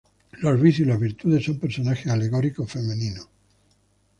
[0.39, 3.27] Los vicios y las virtudes son personajes alegóricos femeninos.